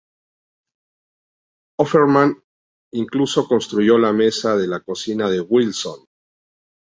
[1.79, 2.41] Offerman
[2.95, 6.05] incluso construyó la mesa de la cocina de Wilson.